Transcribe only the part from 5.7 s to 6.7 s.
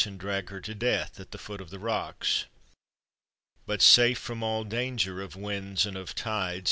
and of tides.